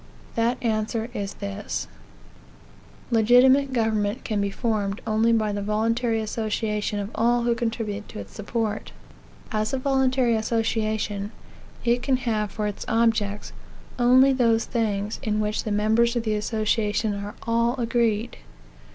That 0.33 0.57
answer 0.63 1.11
is 1.13 1.35
this: 1.35 1.87
Legitimate 3.11 3.71
government 3.71 4.23
can 4.23 4.41
be 4.41 4.49
formed 4.49 4.99
only 5.05 5.31
by 5.31 5.51
the 5.51 5.61
voluntary 5.61 6.19
association 6.21 6.97
of 6.97 7.11
all 7.13 7.43
who 7.43 7.53
contribute 7.53 8.07
to 8.09 8.17
its 8.17 8.33
support. 8.33 8.93
As 9.51 9.75
a 9.75 9.77
voluntary 9.77 10.35
association, 10.35 11.31
it 11.85 12.01
can 12.01 12.17
have 12.17 12.49
for 12.49 12.65
its 12.65 12.83
objects 12.87 13.53
only 13.99 14.33
those 14.33 14.65
things 14.65 15.19
in 15.21 15.39
which 15.39 15.65
the 15.65 15.71
members 15.71 16.15
of 16.15 16.23
the 16.23 16.33
association 16.33 17.13
are 17.13 17.35
all 17.45 17.75
agreed. 17.79 18.37